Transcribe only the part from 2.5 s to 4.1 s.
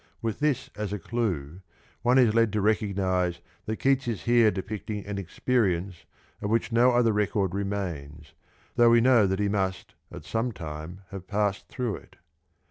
to recognise that Keats